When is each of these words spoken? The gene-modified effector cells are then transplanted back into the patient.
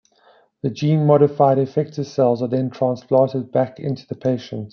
The 0.63 0.71
gene-modified 0.71 1.59
effector 1.59 2.03
cells 2.03 2.41
are 2.41 2.47
then 2.47 2.71
transplanted 2.71 3.51
back 3.51 3.79
into 3.79 4.07
the 4.07 4.15
patient. 4.15 4.69